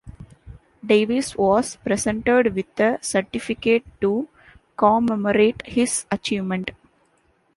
Davis 0.83 1.35
was 1.35 1.75
presented 1.75 2.55
with 2.55 2.79
a 2.79 2.97
certificate 3.03 3.83
to 4.01 4.27
commemorate 4.75 5.61
his 5.63 6.07
achievement. 6.09 6.71